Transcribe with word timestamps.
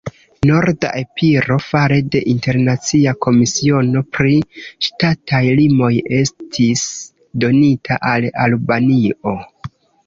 Norda 0.49 0.89
Epiro 1.01 1.57
fare 1.65 1.99
de 2.15 2.21
internacia 2.33 3.13
komisiono 3.27 4.03
pri 4.17 4.33
ŝtataj 4.89 5.45
limoj 5.61 5.93
estis 6.23 6.85
donita 7.47 8.05
al 8.17 8.29
Albanio. 8.49 9.41